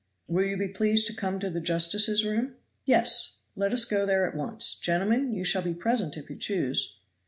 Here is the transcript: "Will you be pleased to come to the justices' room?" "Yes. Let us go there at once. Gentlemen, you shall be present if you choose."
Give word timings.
"Will 0.27 0.47
you 0.47 0.57
be 0.57 0.67
pleased 0.67 1.05
to 1.05 1.13
come 1.13 1.39
to 1.41 1.51
the 1.51 1.61
justices' 1.61 2.25
room?" 2.25 2.55
"Yes. 2.85 3.37
Let 3.55 3.71
us 3.71 3.85
go 3.85 4.03
there 4.03 4.27
at 4.27 4.35
once. 4.35 4.73
Gentlemen, 4.79 5.31
you 5.31 5.43
shall 5.43 5.61
be 5.61 5.75
present 5.75 6.17
if 6.17 6.27
you 6.27 6.37
choose." 6.37 6.99